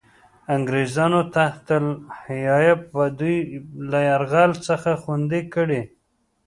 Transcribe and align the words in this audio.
انګرېزانو 0.55 1.21
تحت 1.35 1.67
الحیه 1.81 2.73
به 2.91 3.03
دوی 3.19 3.37
له 3.91 3.99
یرغل 4.09 4.51
څخه 4.67 4.89
خوندي 5.01 5.41
کړي. 5.53 5.81